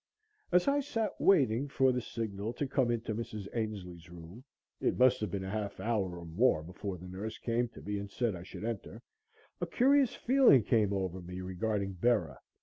As 0.51 0.67
I 0.67 0.79
sat 0.79 1.11
waiting 1.21 1.67
for 1.67 1.91
the 1.91 2.01
signal 2.01 2.53
to 2.53 2.65
come 2.65 2.89
into 2.89 3.13
Mrs. 3.13 3.47
Ainslee's 3.53 4.09
room 4.09 4.43
it 4.79 4.97
must 4.97 5.19
have 5.21 5.29
been 5.29 5.43
a 5.43 5.51
half 5.51 5.79
hour 5.79 6.17
or 6.17 6.25
more 6.25 6.63
before 6.63 6.97
the 6.97 7.05
nurse 7.07 7.37
came 7.37 7.67
to 7.69 7.81
me 7.83 7.99
and 7.99 8.09
said 8.09 8.35
I 8.35 8.41
should 8.41 8.65
enter 8.65 9.03
a 9.61 9.67
curious 9.67 10.15
feeling 10.15 10.63
came 10.63 10.91
over 10.91 11.21
me 11.21 11.41
regarding 11.41 11.93
Bera. 11.93 12.39